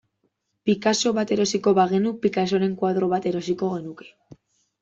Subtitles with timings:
[0.69, 4.13] Picasso bat erosiko bagenu, Picassoren koadro bat erosiko genuke.